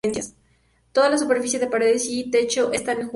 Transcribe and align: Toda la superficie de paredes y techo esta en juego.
Toda 0.93 1.09
la 1.09 1.17
superficie 1.19 1.59
de 1.59 1.67
paredes 1.67 2.07
y 2.09 2.31
techo 2.31 2.71
esta 2.73 2.93
en 2.93 2.97
juego. 2.97 3.09